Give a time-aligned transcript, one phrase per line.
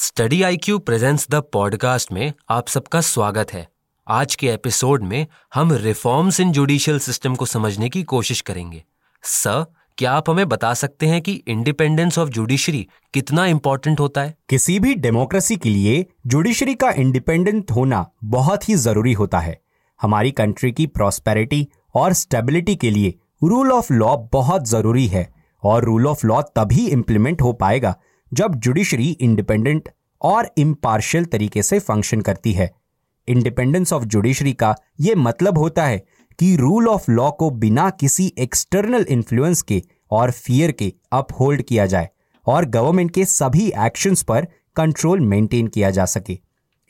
[0.00, 3.68] Study I Q presents the podcast में आप सबका स्वागत है।
[4.08, 8.84] आज के एपिसोड में हम रिफॉर्म्स इन जुडिशियल सिस्टम को समझने की कोशिश करेंगे।
[9.22, 9.66] सर,
[9.98, 14.36] क्या आप हमें बता सकते हैं कि इंडिपेंडेंस ऑफ़ जुडिशरी कितना इंपॉर्टेंट होता है?
[14.48, 19.60] किसी भी डेमोक्रेसी के लिए जुडिशरी का इंडिपेंडेंट होना बहुत ही ज़रूरी होता है।
[20.02, 25.84] हमारी कंट्री की प्रॉस्पेरिटी और स्टेबिलिटी के लिए रूल ऑफ़ लॉ बहुत ज़रूरी है और
[25.84, 27.96] रूल ऑफ़ लॉ तभी इम्प्लीमेंट हो पाएगा
[28.32, 29.88] जब जुडिशरी इंडिपेंडेंट
[30.22, 32.70] और इम्पार्शियल तरीके से फ़ंक्शन करती है।
[33.28, 35.98] इंडिपेंडेंस ऑफ़ जुडिशरी का यह मतलब होता है
[36.38, 41.86] कि रूल ऑफ़ लॉ को बिना किसी एक्सटर्नल इन्फ्लुएंस के और फियर के अपहोल्ड किया
[41.86, 42.08] जाए
[42.46, 46.38] और गवर्नमेंट के सभी एक्शंस पर कंट्रोल मेंटेन किया जा सके।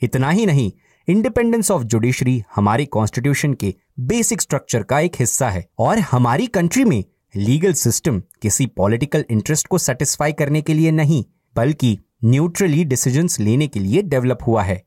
[0.01, 0.71] इतना ही नहीं
[1.07, 6.83] इंडिपेंडेंस ऑफ़ जुडिशरी हमारे कॉन्स्टिट्यूशन के बेसिक स्ट्रक्चर का एक हिस्सा है और हमारी कंट्री
[6.83, 7.03] में
[7.35, 11.25] लीगल सिस्टम किसी पॉलिटिकल इंटरेस्ट को सेटिस्फाई करने के लिए नहीं,
[11.55, 14.83] बल्कि न्यूट्रली डिसीजंस लेने के लिए डेवलप हुआ है।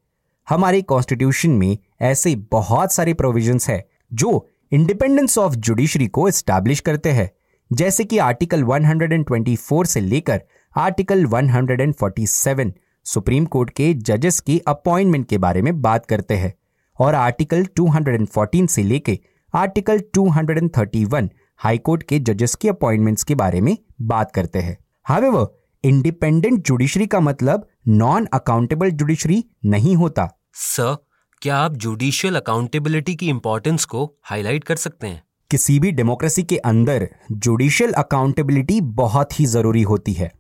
[0.49, 7.11] हमारे कॉन्स्टिट्यूशन में ऐसे बहुत सारे प्रोविजंस है जो इंडिपेंडेंस ऑफ़ जुडिशरी को एस्टैब्लिश करते
[7.11, 7.31] हैं।
[7.73, 10.43] जैसे कि आर्टिकल 124 से लेकर
[10.77, 12.73] आर्टिकल 147
[13.05, 16.55] सुप्रीम कोर्ट के जजेस की अपॉइंटमेंट के बारे में बात करते हैं।
[16.99, 19.17] और आर्टिकल 214 से लेकर
[19.55, 21.29] आर्टिकल 231
[21.63, 25.47] हाईकोर्ट के जजेस की अपॉइंटमेंट्स के बारे में बात करते हैं। हावेवर
[25.85, 30.97] इंडिपेंडेंट जुडिशरी का मतलब नॉन अकाउंटेबल जुडिशरी नहीं होता। सर
[31.43, 35.23] क्या आप जुडिशियल अकाउंटेबिलिटी की इंपॉर्टेंस को हाईलाइट कर सकते हैं?
[35.51, 40.31] किसी भी डेमोक्रेसी के अंदर जुडिशियल अकाउंटेबिलिटी बहुत ही ज़रूरी होती है।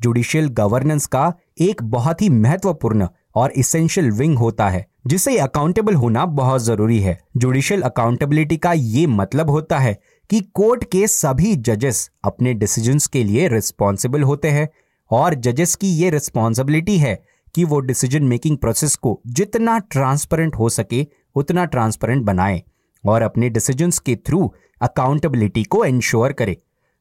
[0.00, 6.24] जुडिशियल गवर्नेंस का एक बहुत ही महत्वपूर्ण और इसेंशियल विंग होता है जिसे अकाउंटेबल होना
[6.26, 9.98] बहुत ज़रूरी है। जुडिशियल अकाउंटेबिलिटी का ये मतलब होता है
[10.32, 14.68] कि कोर्ट के सभी जजेस अपने डिसीजंस के लिए रिस्पॉन्सिबल होते हैं
[15.10, 17.14] और जजेस की ये रिस्पॉन्सिबिलिटी है
[17.54, 22.62] कि वो डिसीज़न मेकिंग प्रोसेस को जितना ट्रांसपेरेंट हो सके, उतना ट्रांसपेरेंट बनाए
[23.04, 26.56] और अपने डिसीजंस के थ्रू अकाउंटेबिलिटी को इंश्योर करे।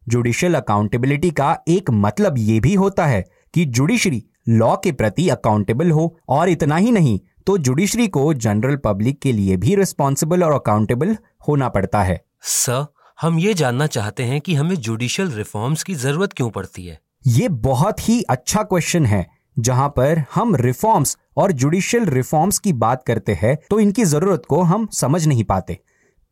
[0.08, 5.92] जुडिशियल अकाउंटेबिलिटी का एक मतलब ये भी होता है कि जुडिशरी लॉ के प्रति अकाउंटेबल
[5.92, 10.54] हो और इतना ही नहीं तो जुडिशरी को जनरल पब्लिक के लिए भी रिस्पॉन्सिबल और
[10.54, 12.86] अकाउंटेबल होना पड़ता है। सर
[13.22, 17.50] हम ये जानना चाहते हैं कि हमें जुडिशियल रिफॉर्म्स की ज़रूरत क्यों पड़ती है। ये
[17.50, 19.26] बहुत ही अच्छा क्वेश्चन है,
[19.58, 24.62] जहाँ पर हम रिफॉर्म्स और जुडिशियल रिफॉर्म्स की बात करते हैं तो इनकी ज़रूरत को
[24.64, 25.78] हम समझ नहीं पाते।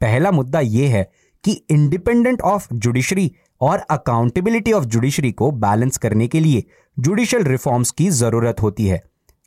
[0.01, 1.03] पहला मुद्दा यह है
[1.43, 6.63] कि इंडिपेंडेंट ऑफ़ जुडिशरी और अकाउंटेबिलिटी ऑफ़ जुडिशरी को बैलेंस करने के लिए
[6.97, 9.01] जुडिशियल रिफॉर्म्स की ज़रूरत होती है,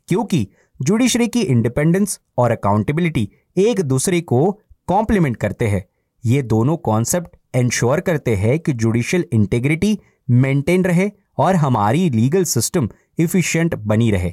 [0.09, 0.47] क्योंकि
[0.80, 3.28] जुडिशरी की इंडिपेंडेंस और अकाउंटेबिलिटी
[3.59, 4.50] एक दूसरे को
[4.88, 5.84] कॉम्प्लीमेंट करते हैं।
[6.25, 9.99] ये दोनों कॉन्सेप्ट इंश्योर करते हैं कि जुडिशियल इंटेग्रिटी
[10.31, 12.88] मेंटेन रहे और हमारी लीगल सिस्टम
[13.19, 14.33] इफिशियंट बनी रहे।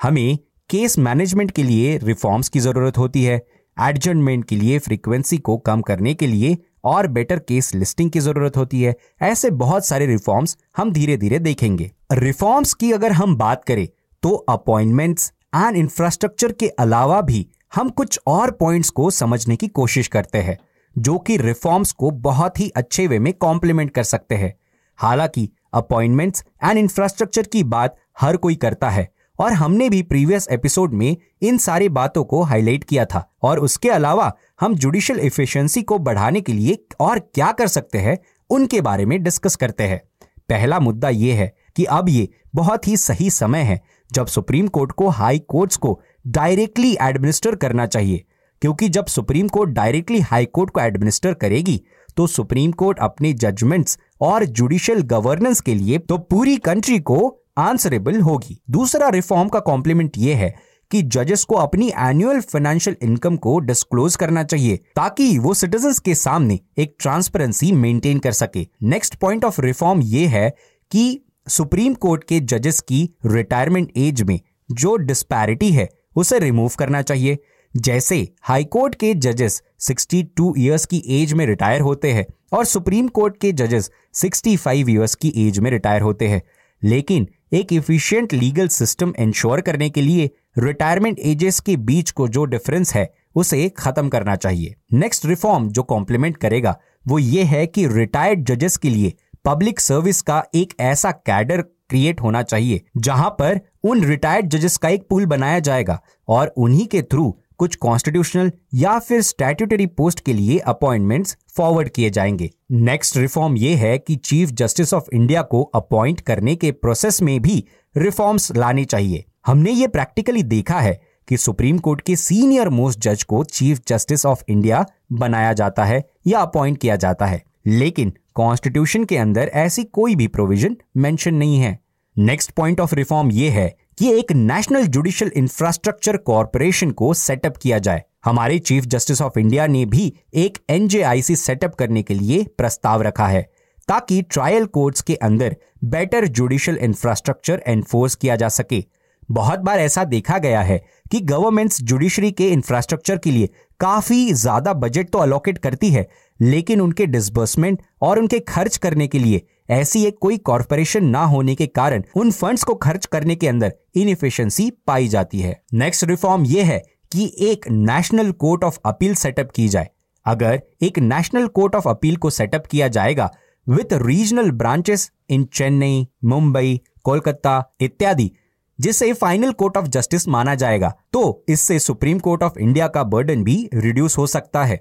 [0.00, 0.38] हमें
[0.70, 3.36] केस मैनेजमेंट के लिए रिफॉर्म्स की ज़रूरत होती है
[3.76, 8.56] एडजमेंट के लिए फ्रीक्वेंसी को कम करने के लिए और बेटर केस लिस्टिंग की ज़रूरत
[8.56, 13.64] होती है। ऐसे बहुत सारे रिफॉर्म्स हम धीरे धीरे देखेंगे। रिफॉर्म्स की अगर हम बात
[13.64, 13.86] करें
[14.22, 20.08] तो अपॉइंटमेंट्स एंड इंफ्रास्ट्रक्चर के अलावा भी हम कुछ और पॉइंट्स को समझने की कोशिश
[20.08, 20.58] करते हैं।
[20.98, 24.54] जो कि रिफॉर्म्स को बहुत ही अच्छे वे में कॉम्प्लीमेंट कर सकते हैं।
[24.96, 30.92] हालाँकि अपॉइंटमेंट्स एंड इंफ्रास्ट्रक्चर की बात हर कोई करता है, और हमने भी प्रीवियस एपिसोड
[30.92, 35.98] में इन सारी बातों को हाईलाइट किया था। और उसके अलावा, हम जुडिशियल इफिशियंसी को
[35.98, 38.18] बढ़ाने के लिए और क्या कर सकते हैं,
[38.50, 40.02] उनके बारे में डिस्कस करते हैं।
[40.48, 44.92] पहला मुद्दा ये है कि अब ये बहुत ही सही समय है जब सुप्रीम कोर्ट
[44.92, 48.24] को हाई कोर्ट्स को डायरेक्टली एडमिनिस्टर करना चाहिए।
[48.62, 51.80] क्योंकि जब supreme court directly high court को एडमिनिस्टर करेगी
[52.16, 57.16] तो सुप्रीम कोर्ट अपने जजमेंट्स और जुडिशियल गवर्नेंस के लिए तो पूरी कंट्री को
[57.58, 60.54] आंसरेबल होगी। दूसरा रिफॉर्म का कॉम्प्लीमेंट यह है
[60.90, 66.14] कि जजेस को अपनी एनुअल फाइनेंशियल इनकम को डिस्क्लोज करना चाहिए, ताकि वो सिटीजन के
[66.14, 70.48] सामने एक ट्रांसपेरेंसी मेंटेन कर सके। नेक्स्ट पॉइंट ऑफ़ रिफॉर्म ये है
[70.92, 74.38] कि सुप्रीम कोर्ट के जजेस की रिटायरमेंट एज में
[74.72, 77.38] जो डिस्पैरिटी है, उसे रिमूव करना चाहिए।
[77.76, 83.36] जैसे हाईकोर्ट के जजेस 62 इयर्स की एज में रिटायर होते हैं और सुप्रीम कोर्ट
[83.40, 86.42] के जजेस 65 इयर्स की एज में रिटायर होते हैं।
[86.84, 92.44] लेकिन एक इफिशियंट लीगल सिस्टम इंश्योर करने के लिए रिटायरमेंट एजेस के बीच को जो
[92.44, 96.78] डिफरेंस है, उसे खत्म करना चाहिए। नेक्स्ट रिफॉर्म जो कॉम्प्लीमेंट करेगा,
[97.08, 99.12] वो ये है कि रिटायर्ड जजेस के लिए
[99.44, 104.88] पब्लिक सर्विस का एक ऐसा कैडर क्रिएट होना चाहिए, जहाँ पर उन रिटायर्ड जजेस का
[104.88, 110.32] एक पूल बनाया जाएगा और उन्हीं के थ्रू कुछ कॉन्स्टिट्यूशनल या फिर स्टैट्यूटरी पोस्ट के
[110.32, 115.62] लिए अपॉइंटमेंट्स फॉरवर्ड किए जाएँगे। नेक्स्ट रिफॉर्म ये है कि चीफ जस्टिस ऑफ़ इंडिया को
[115.62, 117.64] अपॉइंट करने के प्रोसेस में भी
[117.96, 123.22] रिफॉर्म्स लाने चाहिए। हमने ये प्रैक्टिकली देखा है कि सुप्रीम कोर्ट के सीनियर मोस्ट जज
[123.22, 129.04] को चीफ जस्टिस ऑफ़ इंडिया बनाया जाता है या अपॉइंट किया जाता है। लेकिन कॉन्स्टिट्यूशन
[129.04, 131.78] के अंदर ऐसी कोई भी प्रोविज़न मेंशन नहीं है।
[132.18, 137.78] नेक्स्ट पॉइंट ऑफ़ रिफॉर्म ये है कि एक नेशनल जुडिशियल इंफ्रास्ट्रक्चर कॉरपोरेशन को सेटअप किया
[137.78, 143.02] जाए। हमारे चीफ जस्टिस ऑफ़ इंडिया ने भी एक एनजेआईसी सेटअप करने के लिए प्रस्ताव
[143.02, 143.42] रखा है,
[143.88, 145.56] ताकि ट्रायल कोर्ट्स के अंदर
[145.86, 148.84] बेटर जुडिशियल इंफ्रास्ट्रक्चर एनफोर्स किया जा सके।
[149.28, 150.78] बहुत बार ऐसा देखा गया है
[151.10, 153.48] कि गवर्नमेंट्स जुडिशरी के इंफ्रास्ट्रक्चर के लिए
[153.80, 156.06] काफ़ी ज़्यादा बजट तो अलोकेट करती है,
[156.40, 161.54] लेकिन उनके डिसबर्समेंट और उनके खर्च करने के लिए ऐसी एक कोई कॉरपोरेशन ना होने
[161.54, 166.44] के कारण उन फंड्स को खर्च करने के अंदर इनएफिशिएंसी पाई जाती है। नेक्स्ट रिफॉर्म
[166.44, 166.78] यह है
[167.12, 169.88] कि एक national court of appeal set up की जाए।
[170.26, 173.30] अगर एक नेशनल कोर्ट ऑफ़ अपील को सेटअप किया जाएगा
[173.66, 178.30] with regional branches in Chennai Mumbai Kolkata इत्यादि
[178.78, 183.44] जिसे फाइनल कोर्ट ऑफ़ जस्टिस माना जाएगा तो इससे सुप्रीम कोर्ट ऑफ़ इंडिया का बर्डन
[183.44, 184.80] भी रिड्यूस हो सकता है।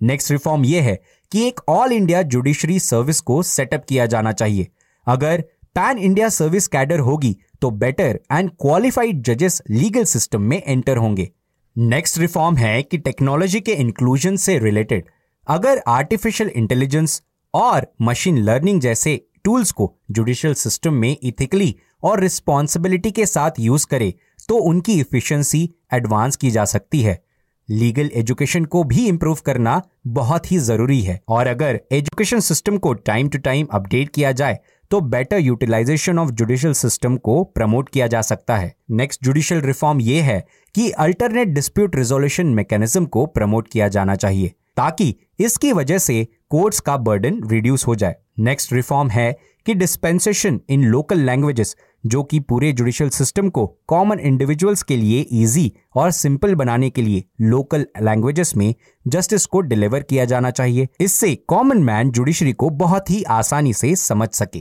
[0.00, 1.00] नेक्स्ट रिफॉर्म यह है
[1.34, 4.66] कि एक ऑल इंडिया जुडिशरी सर्विस को सेटअप किया जाना चाहिए।
[5.06, 5.40] अगर
[5.74, 11.28] पैन इंडिया सर्विस कैडर होगी तो बेटर एंड क्वालिफाइड जजेस लीगल सिस्टम में एंटर होंगे।
[11.76, 15.08] नेक्स्ट रिफॉर्म है कि टेक्नोलॉजी के इंक्लूजन से रिलेटेड
[15.46, 17.22] अगर आर्टिफिशियल इंटेलिजेंस
[17.54, 23.86] और मशीन लर्निंग जैसे टूल्स को जुडिशियल सिस्टम में इथिकली और रिस्पॉन्सिबिलिटी के साथ यूज़
[23.86, 24.14] करे
[24.48, 27.23] तो उनकी इफिशियंसी एडवांस की जा सकती है।
[27.68, 32.92] लीगल एजुकेशन को भी इंप्रूव करना बहुत ही ज़रूरी है। और अगर एजुकेशन सिस्टम को
[32.94, 34.58] टाइम टू टाइम अपडेट किया जाए
[34.90, 40.00] तो better utilisation of judicial system को प्रमोट किया जा सकता है। नेक्स्ट, जुडिशियल रिफॉर्म
[40.00, 40.44] ये है
[40.74, 46.80] कि अल्टरनेट डिस्प्यूट रिजोल्यूशन मैकेनिज्म को प्रमोट किया जाना चाहिए, ताकि इसकी वजह से कोर्ट्स
[46.80, 49.32] का बर्डन रिड्यूस हो जाए। नेक्स्ट, रिफॉर्म है
[49.66, 51.76] कि डिस्पेंसेशन इन लोकल लैंग्वेजेस
[52.06, 57.02] जो कि पूरे जुडिशियल सिस्टम को कॉमन इंडिविजुअल्स के लिए इजी और सिंपल बनाने के
[57.02, 58.74] लिए लोकल लैंग्वेजेस में
[59.06, 63.94] जस्टिस को डिलीवर किया जाना चाहिए। इससे कॉमन मैन जुडिशरी को बहुत ही आसानी से
[63.96, 64.60] समझ सके।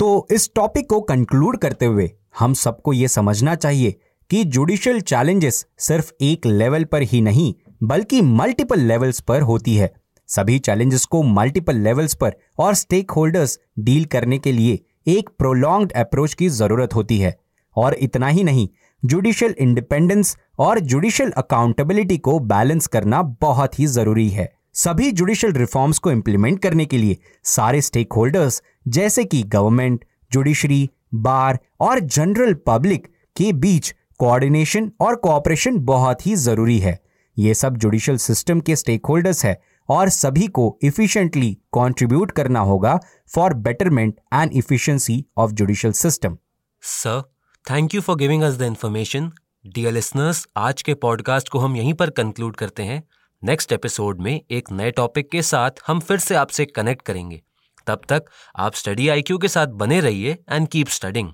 [0.00, 3.94] तो इस टॉपिक को कंक्लूड करते हुए हम सबको ये समझना चाहिए
[4.30, 9.92] कि जुडिशियल चैलेंजेस सिर्फ़ एक लेवल पर ही नहीं, बल्कि मल्टीपल लेवल्स पर होती है।
[10.28, 15.92] सभी चैलेंजेस को मल्टीपल लेवल्स पर और स्टेक होल्डर्स डील करने के लिए एक प्रोलॉन्ग्ड
[15.92, 17.36] अप्रोच की ज़रूरत होती है।
[17.76, 18.68] और इतना ही नहीं
[19.02, 25.98] जुडिशियल इंडिपेंडेंस और जुडिशियल अकाउंटेबिलिटी को बैलेंस करना बहुत ही ज़रूरी है। सभी जुडिशियल रिफॉर्म्स
[25.98, 32.54] को इंप्लीमेंट करने के लिए सारे स्टेक होल्डर्स जैसे कि गवर्नमेंट जुडिशरी बार और जनरल
[32.66, 33.06] पब्लिक
[33.36, 36.98] के बीच कोऑर्डिनेशन और कोऑपरेशन बहुत ही ज़रूरी है।
[37.36, 42.98] ये सब जुडिशियल सिस्टम के स्टेक होल्डर्स है। और सभी को इफिशिएंटली कंट्रीब्यूट करना होगा
[43.34, 46.38] for betterment and efficiency of judicial system
[46.82, 47.22] sir
[47.70, 49.30] thank you for giving us the information
[49.66, 53.02] dear listeners आज के पॉडकास्ट को हम यहीं पर कंक्लूड करते हैं।
[53.42, 57.40] नेक्स्ट एपिसोड में एक नए टॉपिक के साथ हम फिर से आपसे कनेक्ट करेंगे।
[57.86, 58.24] तब तक
[58.56, 61.32] आप स्टडी आईक्यू के साथ बने रहिए एंड कीप स्टडिंग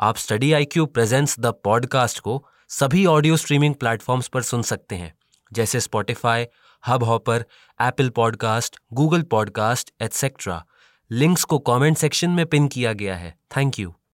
[0.00, 5.12] आप Study IQ presents the podcast को सभी ऑडियो स्ट्रीमिंग प्लेटफॉर्म्स पर सुन सकते हैं,
[5.52, 6.44] जैसे Spotify
[6.88, 7.44] Hub Hopper
[7.80, 10.64] Apple Podcast Google Podcast etcetera
[11.10, 13.94] links को कमेंट सेक्शन में पिन किया गया है। Thank you